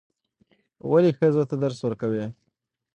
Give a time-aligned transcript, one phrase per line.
[0.91, 2.23] ولې ښځو ته درس ورکوئ؟